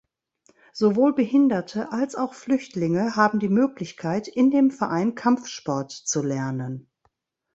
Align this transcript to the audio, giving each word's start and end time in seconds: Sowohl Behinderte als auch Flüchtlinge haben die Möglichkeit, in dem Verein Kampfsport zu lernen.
Sowohl 0.73 1.13
Behinderte 1.13 1.91
als 1.91 2.15
auch 2.15 2.33
Flüchtlinge 2.33 3.15
haben 3.15 3.37
die 3.37 3.49
Möglichkeit, 3.49 4.27
in 4.27 4.49
dem 4.49 4.71
Verein 4.71 5.13
Kampfsport 5.13 5.91
zu 5.91 6.23
lernen. 6.23 6.89